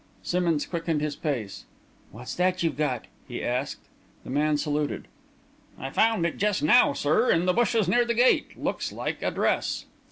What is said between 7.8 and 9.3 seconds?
near the gate. Looks like a